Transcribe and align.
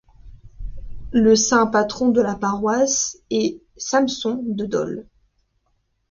Le 1.13 1.35
Saint 1.35 1.67
patron 1.67 2.07
de 2.09 2.21
la 2.21 2.33
paroisse 2.33 3.19
est 3.29 3.61
Samson 3.77 4.41
de 4.47 4.65
Dol. 4.65 5.07